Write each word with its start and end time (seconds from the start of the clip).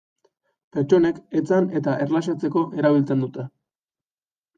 Pertsonek 0.77 1.19
etzan 1.39 1.67
eta 1.79 1.93
erlaxatzeko 2.05 2.63
erabiltzen 2.81 3.23
dute. 3.25 3.47